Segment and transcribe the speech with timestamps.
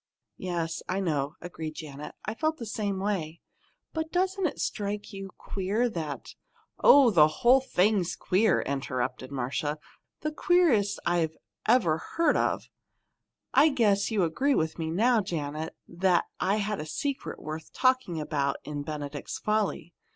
[0.39, 2.15] "Yes, I know," agreed Janet.
[2.25, 3.39] "I felt the same way.
[3.93, 6.33] But doesn't it strike you queer that"
[6.79, 9.77] "Oh, the whole thing's queer!" interrupted Marcia.
[10.21, 11.29] "The queerest I
[11.67, 12.63] ever heard of.
[13.53, 18.19] I guess you agree with me now, Janet, that I had a secret worth talking
[18.19, 19.93] about in 'Benedict's Folly.'